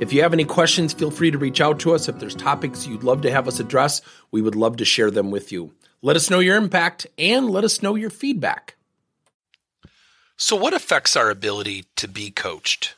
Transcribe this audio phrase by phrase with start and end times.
[0.00, 2.08] If you have any questions, feel free to reach out to us.
[2.08, 4.02] If there's topics you'd love to have us address,
[4.32, 5.72] we would love to share them with you.
[6.02, 8.74] Let us know your impact and let us know your feedback.
[10.36, 12.96] So, what affects our ability to be coached?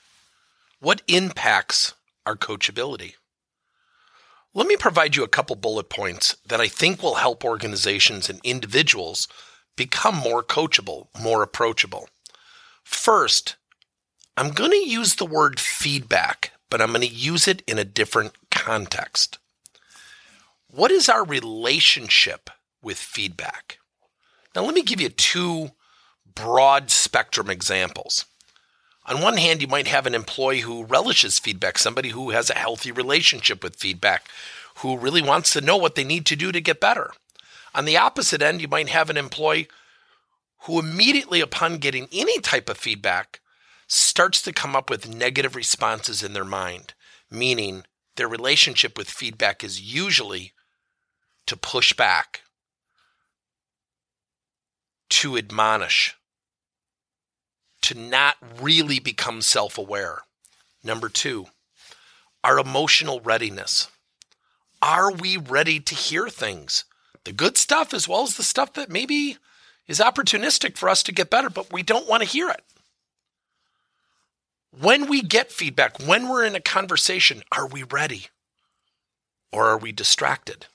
[0.81, 1.93] What impacts
[2.25, 3.15] our coachability?
[4.55, 8.41] Let me provide you a couple bullet points that I think will help organizations and
[8.43, 9.29] individuals
[9.77, 12.09] become more coachable, more approachable.
[12.83, 13.57] First,
[14.39, 17.85] I'm going to use the word feedback but I'm going to use it in a
[17.85, 19.39] different context.
[20.69, 22.51] What is our relationship
[22.83, 23.79] with feedback?
[24.55, 25.71] Now, let me give you two
[26.35, 28.25] broad spectrum examples.
[29.07, 32.55] On one hand, you might have an employee who relishes feedback, somebody who has a
[32.55, 34.29] healthy relationship with feedback,
[34.79, 37.13] who really wants to know what they need to do to get better.
[37.75, 39.69] On the opposite end, you might have an employee
[40.61, 43.41] who immediately upon getting any type of feedback
[43.87, 46.95] starts to come up with negative responses in their mind,
[47.31, 47.85] meaning
[48.17, 50.53] their relationship with feedback is usually
[51.47, 52.43] to push back,
[55.11, 56.17] to admonish,
[57.83, 60.23] to not really become self aware.
[60.83, 61.47] Number two,
[62.43, 63.89] our emotional readiness.
[64.83, 66.85] Are we ready to hear things?
[67.25, 69.37] The good stuff as well as the stuff that maybe
[69.89, 72.63] is opportunistic for us to get better, but we don't want to hear it.
[74.79, 78.27] When we get feedback, when we're in a conversation, are we ready?
[79.51, 80.67] Or are we distracted?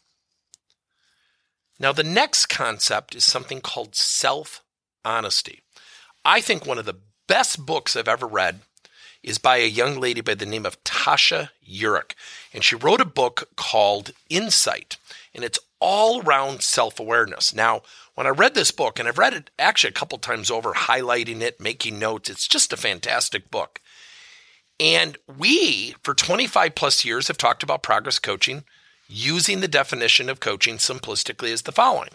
[1.79, 4.63] Now, the next concept is something called self
[5.05, 5.61] honesty.
[6.25, 8.61] I think one of the best books I've ever read
[9.21, 12.13] is by a young lady by the name of Tasha Eurich.
[12.53, 14.97] And she wrote a book called Insight,
[15.35, 17.53] and it's all around self awareness.
[17.53, 17.81] Now,
[18.15, 21.41] when I read this book, and I've read it actually a couple times over, highlighting
[21.41, 23.79] it, making notes, it's just a fantastic book.
[24.81, 28.63] And we, for 25 plus years, have talked about progress coaching
[29.07, 32.09] using the definition of coaching simplistically as the following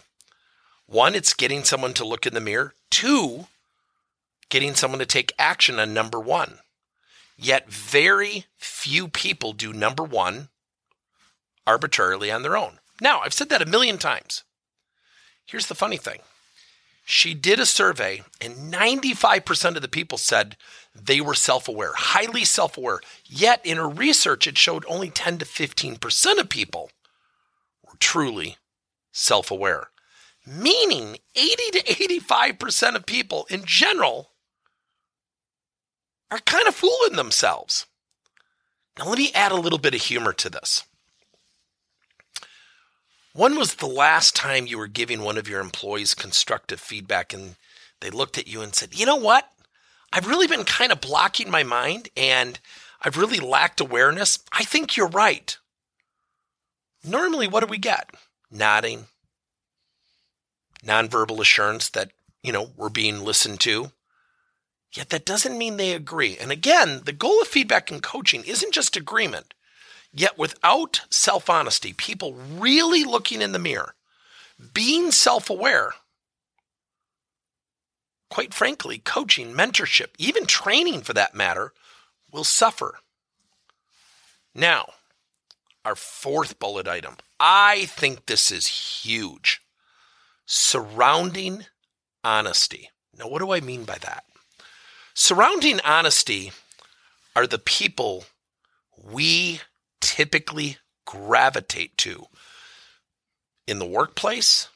[0.87, 2.73] one, it's getting someone to look in the mirror.
[2.89, 3.47] Two,
[4.49, 6.59] getting someone to take action on number one.
[7.37, 10.47] Yet, very few people do number one
[11.67, 12.79] arbitrarily on their own.
[13.01, 14.43] Now, I've said that a million times.
[15.45, 16.19] Here's the funny thing
[17.09, 20.57] she did a survey, and 95% of the people said
[20.93, 22.99] they were self aware, highly self aware.
[23.23, 26.91] Yet in her research, it showed only 10 to 15% of people
[27.81, 28.57] were truly
[29.13, 29.87] self aware,
[30.45, 31.83] meaning 80 to
[32.19, 34.31] 85% of people in general
[36.29, 37.85] are kind of fooling themselves.
[38.99, 40.83] Now, let me add a little bit of humor to this.
[43.37, 47.53] When was the last time you were giving one of your employees constructive feedback and
[47.99, 49.47] they looked at you and said, you know what?
[50.11, 52.59] I've really been kind of blocking my mind and
[52.99, 54.39] I've really lacked awareness.
[54.51, 55.55] I think you're right.
[57.05, 58.09] Normally, what do we get?
[58.49, 59.05] Nodding,
[60.83, 62.09] nonverbal assurance that,
[62.41, 63.91] you know, we're being listened to.
[64.93, 66.39] Yet that doesn't mean they agree.
[66.41, 69.53] And again, the goal of feedback and coaching isn't just agreement.
[70.13, 73.95] Yet without self honesty, people really looking in the mirror,
[74.73, 75.93] being self aware,
[78.29, 81.73] quite frankly, coaching, mentorship, even training for that matter,
[82.31, 82.99] will suffer.
[84.55, 84.93] Now,
[85.85, 87.15] our fourth bullet item.
[87.39, 89.61] I think this is huge.
[90.45, 91.65] Surrounding
[92.23, 92.89] honesty.
[93.17, 94.25] Now, what do I mean by that?
[95.13, 96.51] Surrounding honesty
[97.35, 98.25] are the people
[99.01, 99.61] we
[100.07, 102.27] typically gravitate to
[103.67, 104.69] in the workplace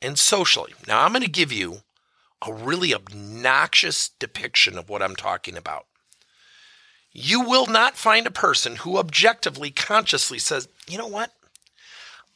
[0.00, 0.72] and socially.
[0.88, 1.82] Now, I'm going to give you
[2.40, 5.84] a really obnoxious depiction of what I'm talking about.
[7.12, 11.32] You will not find a person who objectively, consciously says, you know what?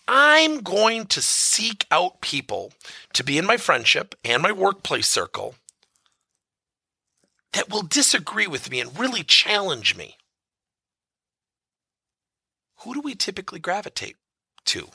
[0.06, 2.75] I'm going to seek out people
[3.14, 5.55] to be in my friendship and my workplace circle
[7.55, 10.16] that will disagree with me and really challenge me
[12.86, 14.14] who do we typically gravitate
[14.66, 14.88] to?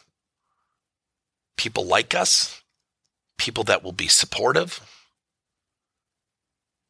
[1.58, 2.62] People like us,
[3.38, 4.80] people that will be supportive,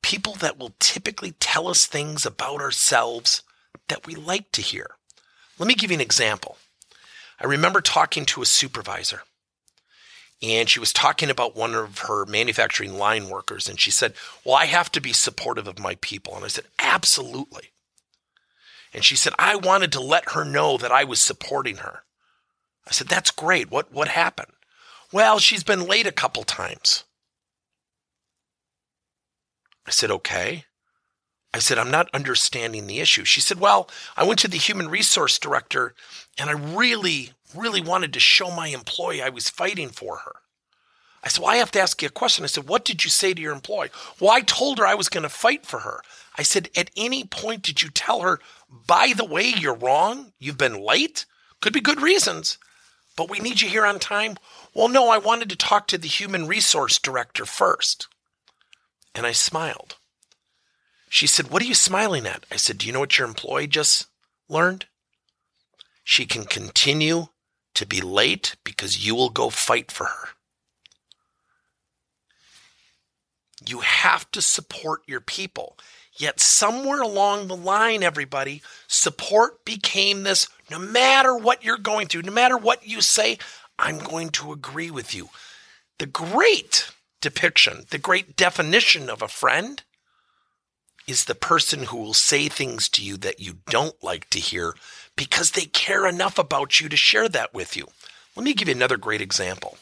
[0.03, 3.41] people that will typically tell us things about ourselves
[3.87, 4.91] that we like to hear.
[5.57, 6.57] Let me give you an example.
[7.39, 9.23] I remember talking to a supervisor
[10.39, 14.13] and she was talking about one of her manufacturing line workers and she said
[14.43, 17.70] well i have to be supportive of my people and i said absolutely
[18.93, 22.03] and she said i wanted to let her know that i was supporting her
[22.87, 24.51] i said that's great what what happened
[25.11, 27.03] well she's been late a couple times
[29.85, 30.65] i said okay
[31.53, 34.89] i said i'm not understanding the issue she said well i went to the human
[34.89, 35.93] resource director
[36.37, 40.35] and i really really wanted to show my employee I was fighting for her.
[41.23, 42.43] I said, Well, I have to ask you a question.
[42.43, 43.89] I said, What did you say to your employee?
[44.19, 46.01] Well, I told her I was going to fight for her.
[46.37, 48.39] I said, At any point did you tell her,
[48.71, 50.33] by the way, you're wrong?
[50.39, 51.25] You've been late?
[51.59, 52.57] Could be good reasons,
[53.17, 54.37] but we need you here on time.
[54.73, 58.07] Well, no, I wanted to talk to the human resource director first.
[59.13, 59.97] And I smiled.
[61.09, 62.45] She said, What are you smiling at?
[62.49, 64.07] I said, Do you know what your employee just
[64.47, 64.85] learned?
[66.03, 67.27] She can continue
[67.75, 70.29] to be late because you will go fight for her.
[73.71, 75.77] You have to support your people.
[76.17, 82.23] Yet, somewhere along the line, everybody, support became this no matter what you're going through,
[82.23, 83.37] no matter what you say,
[83.79, 85.29] I'm going to agree with you.
[85.99, 86.91] The great
[87.21, 89.81] depiction, the great definition of a friend
[91.07, 94.75] is the person who will say things to you that you don't like to hear
[95.15, 97.87] because they care enough about you to share that with you.
[98.35, 99.77] Let me give you another great example.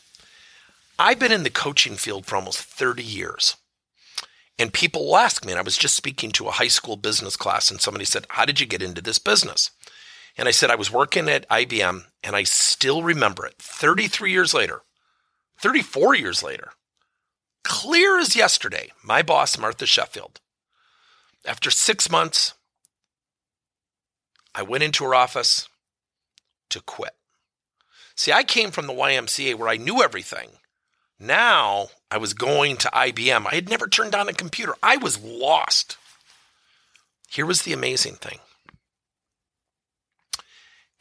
[0.98, 3.56] I've been in the coaching field for almost 30 years.
[4.60, 7.38] And people will ask me, and I was just speaking to a high school business
[7.38, 9.72] class, and somebody said, How did you get into this business?
[10.38, 14.54] And I said, I was working at IBM, and I still remember it 33 years
[14.54, 14.82] later,
[15.62, 16.74] 34 years later,
[17.64, 18.92] clear as yesterday.
[19.02, 20.42] My boss, Martha Sheffield,
[21.46, 22.54] after six months,
[24.54, 25.70] I went into her office
[26.70, 27.16] to quit.
[28.16, 30.50] See, I came from the YMCA where I knew everything.
[31.19, 33.45] Now I was going to IBM.
[33.45, 34.74] I had never turned on a computer.
[34.81, 35.98] I was lost.
[37.30, 38.39] Here was the amazing thing.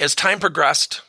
[0.01, 1.03] As time progressed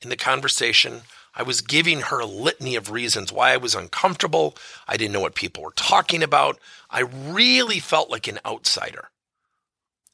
[0.00, 1.02] in the conversation,
[1.34, 4.56] I was giving her a litany of reasons why I was uncomfortable.
[4.88, 6.58] I didn't know what people were talking about.
[6.90, 9.10] I really felt like an outsider.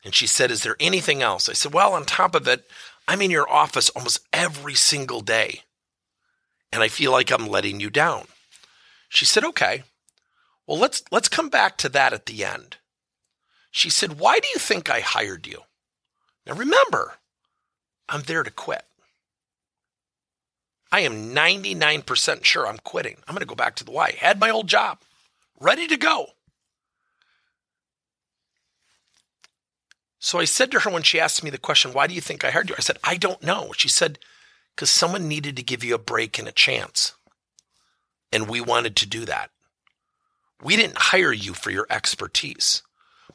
[0.04, 1.48] And she said, Is there anything else?
[1.48, 2.64] I said, Well, on top of it,
[3.08, 5.62] I'm in your office almost every single day.
[6.72, 8.26] And I feel like I'm letting you down.
[9.08, 9.84] She said, Okay.
[10.66, 12.76] Well, let's let's come back to that at the end.
[13.70, 15.62] She said, Why do you think I hired you?
[16.46, 17.14] Now remember,
[18.08, 18.84] I'm there to quit.
[20.92, 23.16] I am 99% sure I'm quitting.
[23.26, 24.14] I'm going to go back to the Y.
[24.18, 24.98] Had my old job,
[25.58, 26.28] ready to go.
[30.18, 32.44] So I said to her when she asked me the question, Why do you think
[32.44, 32.74] I hired you?
[32.78, 33.72] I said, I don't know.
[33.76, 34.18] She said,
[34.76, 37.14] Because someone needed to give you a break and a chance.
[38.30, 39.50] And we wanted to do that.
[40.62, 42.82] We didn't hire you for your expertise.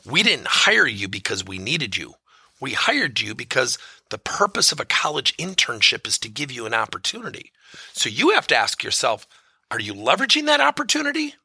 [0.06, 2.14] We didn't hire you because we needed you.
[2.60, 3.80] We hired you because
[4.10, 7.52] the purpose of a college internship is to give you an opportunity.
[7.94, 9.28] So you have to ask yourself
[9.72, 11.36] are you leveraging that opportunity?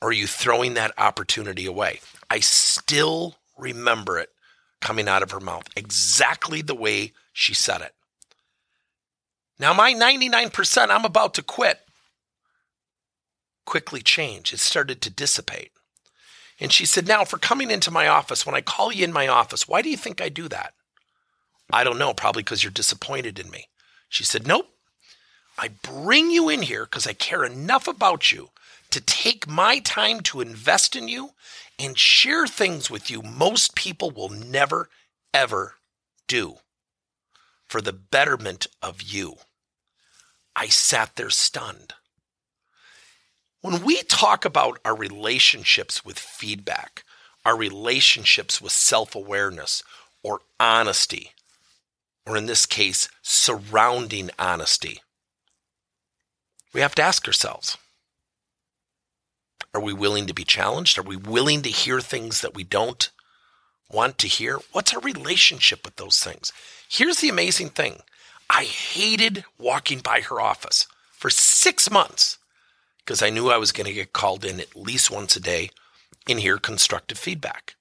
[0.00, 2.00] Or are you throwing that opportunity away?
[2.28, 4.28] I still remember it
[4.80, 7.94] coming out of her mouth exactly the way she said it.
[9.58, 11.80] Now, my 99% I'm about to quit
[13.64, 14.52] quickly changed.
[14.52, 15.70] It started to dissipate.
[16.60, 19.28] And she said, Now, for coming into my office, when I call you in my
[19.28, 20.74] office, why do you think I do that?
[21.72, 23.68] I don't know, probably because you're disappointed in me.
[24.08, 24.68] She said, Nope.
[25.58, 28.50] I bring you in here because I care enough about you
[28.90, 31.30] to take my time to invest in you
[31.78, 34.88] and share things with you most people will never,
[35.32, 35.76] ever
[36.26, 36.56] do
[37.72, 39.36] for the betterment of you.
[40.54, 41.94] I sat there stunned.
[43.62, 47.02] When we talk about our relationships with feedback,
[47.46, 49.82] our relationships with self awareness
[50.22, 51.30] or honesty,
[52.26, 55.00] or in this case, surrounding honesty,
[56.74, 57.78] we have to ask ourselves
[59.72, 60.98] are we willing to be challenged?
[60.98, 63.08] Are we willing to hear things that we don't
[63.90, 64.58] want to hear?
[64.72, 66.52] What's our relationship with those things?
[66.88, 68.02] Here's the amazing thing
[68.50, 72.38] I hated walking by her office for six months
[72.98, 75.70] because I knew I was going to get called in at least once a day
[76.28, 77.74] and hear constructive feedback.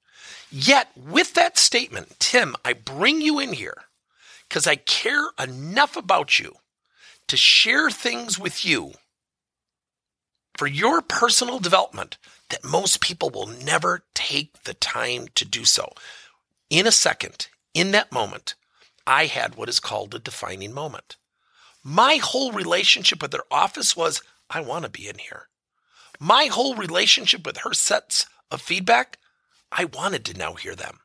[0.49, 3.83] Yet, with that statement, Tim, I bring you in here
[4.49, 6.55] because I care enough about you
[7.27, 8.93] to share things with you
[10.57, 12.17] for your personal development
[12.49, 15.93] that most people will never take the time to do so.
[16.69, 18.55] In a second, in that moment,
[19.07, 21.17] I had what is called a defining moment.
[21.83, 25.47] My whole relationship with her office was, I want to be in here.
[26.19, 29.17] My whole relationship with her sets of feedback,
[29.71, 30.99] I wanted to now hear them.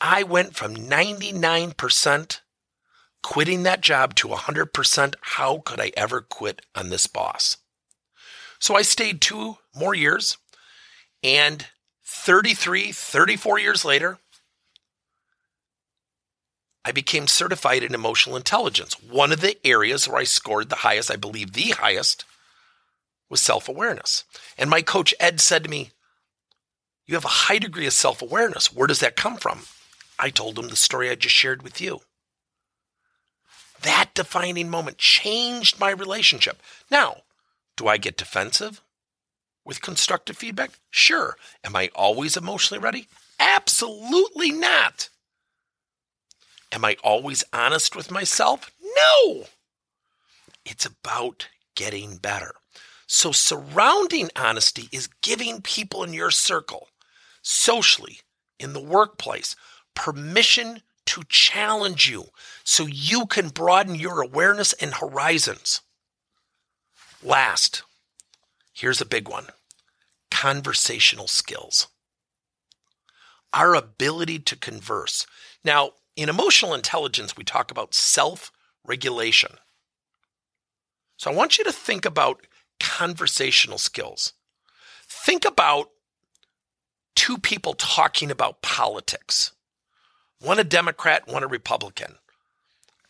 [0.00, 2.40] I went from 99%
[3.22, 5.14] quitting that job to 100%.
[5.20, 7.56] How could I ever quit on this boss?
[8.64, 10.38] So I stayed two more years,
[11.22, 11.66] and
[12.02, 14.16] 33, 34 years later,
[16.82, 18.94] I became certified in emotional intelligence.
[19.02, 22.24] One of the areas where I scored the highest, I believe the highest,
[23.28, 24.24] was self awareness.
[24.56, 25.90] And my coach, Ed, said to me,
[27.04, 28.72] You have a high degree of self awareness.
[28.72, 29.64] Where does that come from?
[30.18, 32.00] I told him the story I just shared with you.
[33.82, 36.62] That defining moment changed my relationship.
[36.90, 37.23] Now,
[37.76, 38.80] do I get defensive
[39.64, 40.72] with constructive feedback?
[40.90, 41.36] Sure.
[41.64, 43.08] Am I always emotionally ready?
[43.38, 45.08] Absolutely not.
[46.72, 48.70] Am I always honest with myself?
[49.24, 49.44] No.
[50.64, 52.54] It's about getting better.
[53.06, 56.88] So, surrounding honesty is giving people in your circle,
[57.42, 58.20] socially,
[58.58, 59.54] in the workplace,
[59.94, 62.26] permission to challenge you
[62.64, 65.82] so you can broaden your awareness and horizons.
[67.24, 67.84] Last,
[68.74, 69.46] here's a big one
[70.30, 71.88] conversational skills.
[73.54, 75.26] Our ability to converse.
[75.64, 78.52] Now, in emotional intelligence, we talk about self
[78.84, 79.52] regulation.
[81.16, 82.46] So I want you to think about
[82.78, 84.34] conversational skills.
[85.08, 85.88] Think about
[87.14, 89.52] two people talking about politics
[90.40, 92.16] one a Democrat, one a Republican.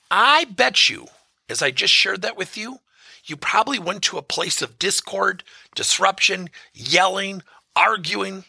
[0.08, 1.06] I bet you,
[1.48, 2.78] as I just shared that with you,
[3.24, 5.42] you probably went to a place of discord,
[5.74, 7.42] disruption, yelling,
[7.74, 8.44] arguing.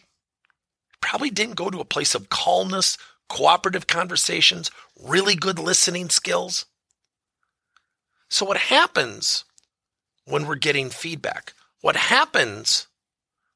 [1.00, 4.70] Probably didn't go to a place of calmness, cooperative conversations,
[5.02, 6.66] really good listening skills.
[8.28, 9.44] So, what happens
[10.24, 11.54] when we're getting feedback?
[11.80, 12.86] What happens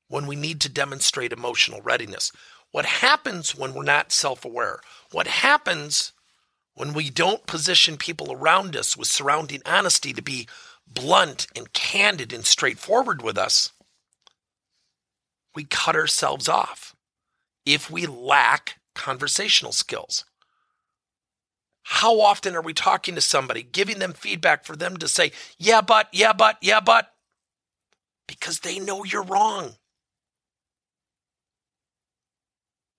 [0.09, 2.33] when we need to demonstrate emotional readiness?
[2.71, 4.81] What happens when we're not self aware?
[5.11, 6.12] What happens
[6.75, 10.47] when we don't position people around us with surrounding honesty to be
[10.90, 13.73] blunt and candid and straightforward with us?
[15.54, 16.94] We cut ourselves off
[17.64, 20.25] if we lack conversational skills.
[21.85, 25.80] How often are we talking to somebody, giving them feedback for them to say, yeah,
[25.80, 27.11] but, yeah, but, yeah, but?
[28.28, 29.75] Because they know you're wrong.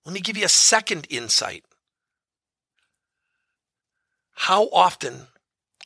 [0.06, 1.64] Let me give you a second insight.
[4.34, 5.28] How often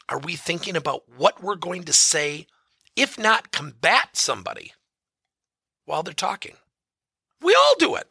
[0.10, 2.48] are we thinking about what we're going to say,
[2.96, 4.74] if not combat somebody
[5.86, 6.56] while they're talking?
[7.42, 8.08] We all do it.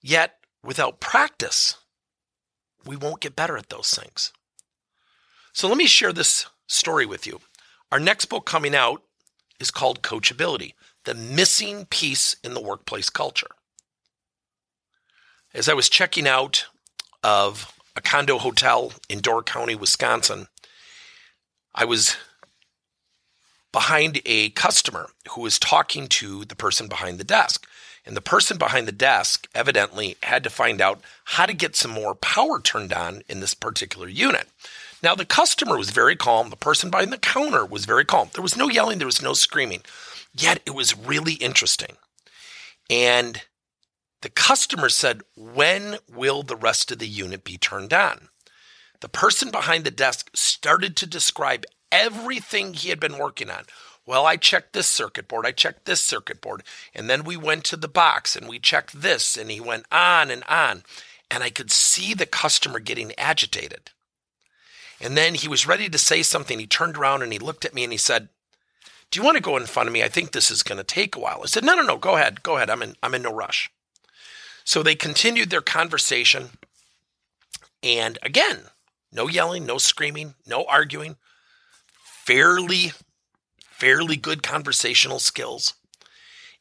[0.00, 1.76] Yet, without practice,
[2.84, 4.32] we won't get better at those things.
[5.52, 7.40] So, let me share this story with you.
[7.90, 9.02] Our next book coming out
[9.58, 13.48] is called Coachability The Missing Piece in the Workplace Culture.
[15.54, 16.66] As I was checking out
[17.22, 20.46] of a condo hotel in Door County, Wisconsin,
[21.74, 22.16] I was
[23.72, 27.66] behind a customer who was talking to the person behind the desk.
[28.06, 31.90] And the person behind the desk evidently had to find out how to get some
[31.90, 34.48] more power turned on in this particular unit.
[35.02, 36.50] Now, the customer was very calm.
[36.50, 38.30] The person behind the counter was very calm.
[38.32, 39.82] There was no yelling, there was no screaming.
[40.34, 41.96] Yet it was really interesting.
[42.88, 43.42] And
[44.20, 48.28] the customer said, When will the rest of the unit be turned on?
[49.00, 53.64] The person behind the desk started to describe everything he had been working on.
[54.04, 56.62] Well, I checked this circuit board, I checked this circuit board,
[56.94, 60.30] and then we went to the box and we checked this, and he went on
[60.30, 60.82] and on.
[61.30, 63.90] And I could see the customer getting agitated.
[65.00, 66.58] And then he was ready to say something.
[66.58, 68.30] He turned around and he looked at me and he said,
[69.10, 70.02] Do you want to go in front of me?
[70.02, 71.40] I think this is going to take a while.
[71.42, 72.42] I said, No, no, no, go ahead.
[72.42, 72.70] Go ahead.
[72.70, 73.70] I'm in, I'm in no rush.
[74.68, 76.50] So they continued their conversation.
[77.82, 78.64] And again,
[79.10, 81.16] no yelling, no screaming, no arguing.
[82.04, 82.92] Fairly,
[83.62, 85.72] fairly good conversational skills.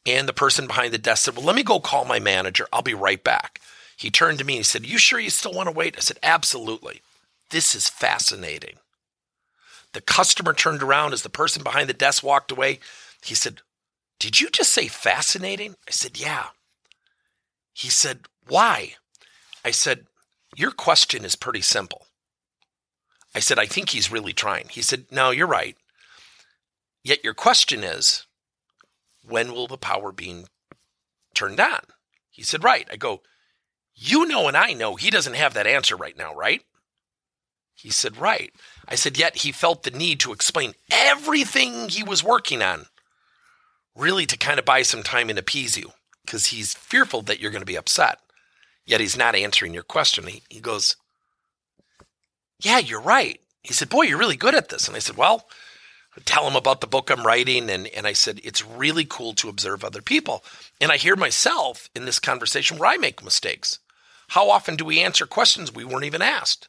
[0.05, 2.65] And the person behind the desk said, Well, let me go call my manager.
[2.71, 3.59] I'll be right back.
[3.97, 5.97] He turned to me and he said, You sure you still want to wait?
[5.97, 7.01] I said, Absolutely.
[7.49, 8.75] This is fascinating.
[9.91, 12.79] The customer turned around as the person behind the desk walked away.
[13.21, 13.59] He said,
[14.17, 15.75] Did you just say fascinating?
[15.85, 16.45] I said, Yeah.
[17.77, 18.95] He said, Why?
[19.63, 20.07] I said,
[20.55, 22.07] Your question is pretty simple.
[23.35, 24.69] I said, I think he's really trying.
[24.69, 25.77] He said, No, you're right.
[27.03, 28.25] Yet your question is,
[29.23, 30.47] When will the power being
[31.35, 31.81] turned on?
[32.31, 32.87] He said, Right.
[32.91, 33.21] I go,
[33.93, 36.63] You know, and I know he doesn't have that answer right now, right?
[37.75, 38.51] He said, Right.
[38.87, 42.87] I said, Yet he felt the need to explain everything he was working on,
[43.95, 45.91] really to kind of buy some time and appease you,
[46.27, 48.19] because he's fearful that you're going to be upset.
[48.85, 50.27] Yet he's not answering your question.
[50.27, 50.95] He, he goes,
[52.59, 53.39] Yeah, you're right.
[53.63, 54.87] He said, Boy, you're really good at this.
[54.87, 55.47] And I said, Well,
[56.25, 57.69] tell him about the book I'm writing.
[57.69, 60.43] And, and I said, It's really cool to observe other people.
[60.79, 63.79] And I hear myself in this conversation where I make mistakes.
[64.29, 66.67] How often do we answer questions we weren't even asked?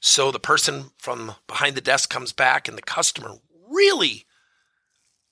[0.00, 3.34] So the person from behind the desk comes back, and the customer
[3.70, 4.26] really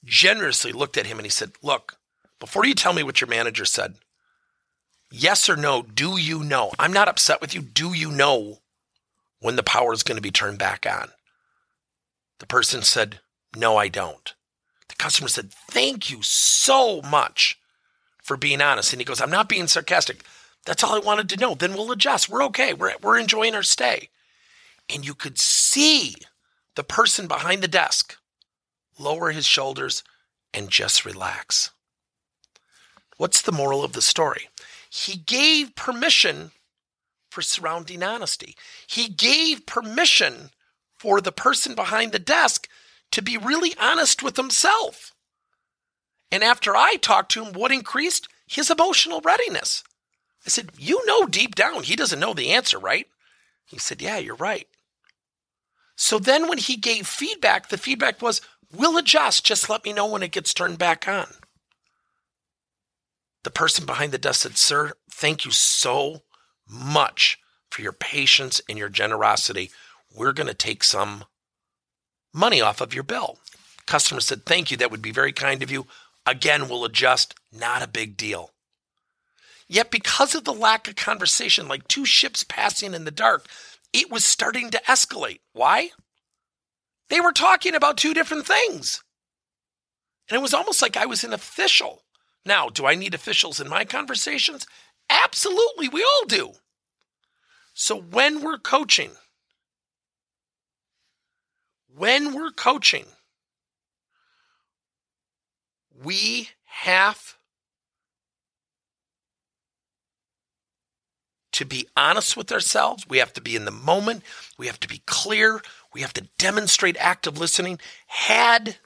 [0.04, 1.97] generously looked at him and he said, Look,
[2.40, 3.94] before you tell me what your manager said,
[5.10, 6.72] yes or no, do you know?
[6.78, 7.62] I'm not upset with you.
[7.62, 8.58] Do you know
[9.40, 11.10] when the power is going to be turned back on?
[12.38, 13.20] The person said,
[13.56, 14.34] No, I don't.
[14.88, 17.58] The customer said, Thank you so much
[18.22, 18.92] for being honest.
[18.92, 20.22] And he goes, I'm not being sarcastic.
[20.64, 21.54] That's all I wanted to know.
[21.54, 22.28] Then we'll adjust.
[22.28, 22.74] We're okay.
[22.74, 24.10] We're, we're enjoying our stay.
[24.88, 26.14] And you could see
[26.74, 28.16] the person behind the desk
[28.98, 30.02] lower his shoulders
[30.52, 31.70] and just relax.
[33.18, 34.48] What's the moral of the story?
[34.88, 36.52] He gave permission
[37.30, 38.56] for surrounding honesty.
[38.86, 40.50] He gave permission
[40.96, 42.68] for the person behind the desk
[43.12, 45.12] to be really honest with himself.
[46.30, 48.28] And after I talked to him, what increased?
[48.46, 49.82] His emotional readiness.
[50.46, 53.06] I said, You know deep down he doesn't know the answer, right?
[53.66, 54.68] He said, Yeah, you're right.
[55.96, 58.40] So then when he gave feedback, the feedback was,
[58.72, 59.44] We'll adjust.
[59.44, 61.26] Just let me know when it gets turned back on.
[63.48, 66.20] The person behind the desk said, Sir, thank you so
[66.68, 67.38] much
[67.70, 69.70] for your patience and your generosity
[70.14, 71.24] we're going to take some
[72.34, 73.38] money off of your bill.
[73.86, 74.76] Customer said, Thank you.
[74.76, 75.86] That would be very kind of you.
[76.26, 77.36] Again, we'll adjust.
[77.50, 78.50] Not a big deal.
[79.66, 83.46] Yet, because of the lack of conversation, like two ships passing in the dark,
[83.94, 85.40] it was starting to escalate.
[85.54, 85.88] Why?
[87.08, 89.02] They were talking about two different things.
[90.28, 92.02] And it was almost like I was an official.
[92.48, 94.66] Now, do I need officials in my conversations?
[95.10, 96.52] Absolutely, we all do.
[97.74, 99.10] So when we're coaching,
[101.94, 103.04] when we're coaching,
[106.02, 107.36] we have
[111.52, 113.06] to be honest with ourselves.
[113.06, 114.22] We have to be in the moment.
[114.56, 115.60] We have to be clear.
[115.92, 117.78] We have to demonstrate active listening.
[118.06, 118.78] Had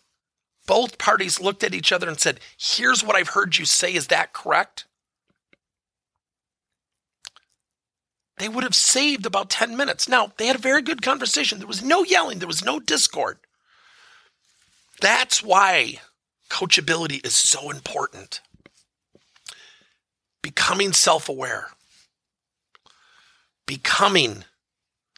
[0.66, 4.08] both parties looked at each other and said, Here's what I've heard you say, is
[4.08, 4.86] that correct?
[8.42, 10.08] they would have saved about 10 minutes.
[10.08, 11.58] Now, they had a very good conversation.
[11.58, 13.38] There was no yelling, there was no discord.
[15.00, 16.00] That's why
[16.50, 18.40] coachability is so important.
[20.42, 21.68] Becoming self aware,
[23.64, 24.42] becoming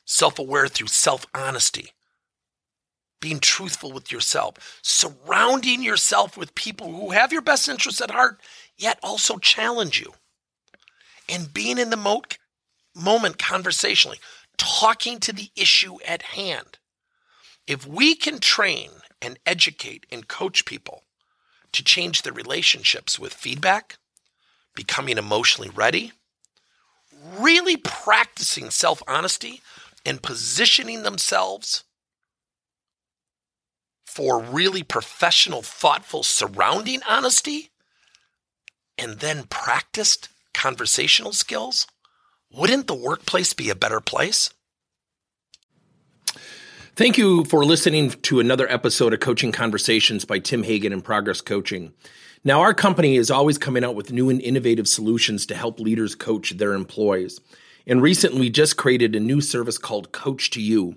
[0.04, 1.92] self aware through self honesty,
[3.25, 8.39] being truthful with yourself, surrounding yourself with people who have your best interests at heart,
[8.77, 10.13] yet also challenge you,
[11.27, 12.37] and being in the mode
[12.95, 14.19] moment conversationally,
[14.59, 16.77] talking to the issue at hand.
[17.67, 18.91] If we can train
[19.23, 21.05] and educate and coach people
[21.73, 23.97] to change their relationships with feedback,
[24.75, 26.13] becoming emotionally ready,
[27.39, 29.63] really practicing self honesty
[30.05, 31.85] and positioning themselves
[34.05, 37.71] for really professional, thoughtful, surrounding honesty,
[38.97, 41.87] and then practiced conversational skills,
[42.53, 44.51] wouldn't the workplace be a better place?
[46.97, 51.40] Thank you for listening to another episode of Coaching Conversations by Tim Hagen and Progress
[51.40, 51.93] Coaching.
[52.45, 56.14] Now, our company is always coming out with new and innovative solutions to help leaders
[56.14, 57.40] coach their employees.
[57.87, 60.97] And recently, we just created a new service called Coach to You,